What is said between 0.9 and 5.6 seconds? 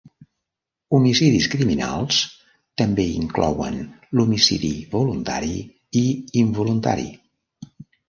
Homicidis criminals també inclouen l'homicidi voluntari